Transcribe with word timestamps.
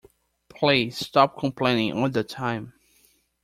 Please 0.49 0.97
stop 0.97 1.37
complaining 1.37 1.91
all 1.93 2.09
the 2.09 2.23
time! 2.23 2.73